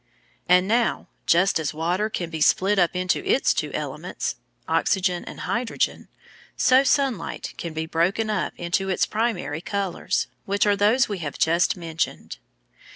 _And 0.49 0.67
now 0.67 1.09
just 1.27 1.59
as 1.59 1.75
water 1.75 2.09
can 2.09 2.31
be 2.31 2.41
split 2.41 2.79
up 2.79 2.95
into 2.95 3.23
its 3.23 3.53
two 3.53 3.71
elements, 3.71 4.37
oxygen 4.67 5.23
and 5.25 5.41
hydrogen, 5.41 6.07
so 6.57 6.83
sunlight 6.83 7.53
can 7.59 7.73
be 7.73 7.85
broken 7.85 8.27
up 8.27 8.53
into 8.57 8.89
its 8.89 9.05
primary 9.05 9.61
colours, 9.61 10.25
which 10.45 10.65
are 10.65 10.75
those 10.75 11.07
we 11.07 11.19
have 11.19 11.37
just 11.37 11.77
mentioned. 11.77 12.37